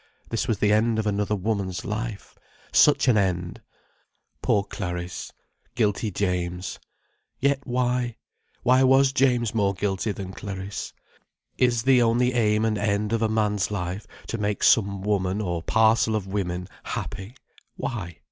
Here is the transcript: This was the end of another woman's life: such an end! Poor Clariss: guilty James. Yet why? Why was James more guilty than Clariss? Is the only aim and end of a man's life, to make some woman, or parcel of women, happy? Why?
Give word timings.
This 0.29 0.47
was 0.47 0.57
the 0.57 0.73
end 0.73 0.97
of 0.97 1.05
another 1.05 1.35
woman's 1.35 1.85
life: 1.85 2.33
such 2.71 3.07
an 3.07 3.17
end! 3.19 3.61
Poor 4.41 4.63
Clariss: 4.63 5.31
guilty 5.75 6.09
James. 6.09 6.79
Yet 7.39 7.59
why? 7.67 8.15
Why 8.63 8.81
was 8.81 9.11
James 9.13 9.53
more 9.53 9.75
guilty 9.75 10.11
than 10.11 10.33
Clariss? 10.33 10.93
Is 11.59 11.83
the 11.83 12.01
only 12.01 12.33
aim 12.33 12.65
and 12.65 12.79
end 12.79 13.13
of 13.13 13.21
a 13.21 13.29
man's 13.29 13.69
life, 13.69 14.07
to 14.25 14.39
make 14.39 14.63
some 14.63 15.03
woman, 15.03 15.39
or 15.39 15.61
parcel 15.61 16.15
of 16.15 16.25
women, 16.25 16.67
happy? 16.85 17.35
Why? 17.75 18.17